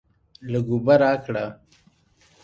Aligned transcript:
لږ 0.51 0.67
اوبه 0.73 0.95
راکړه. 1.01 1.45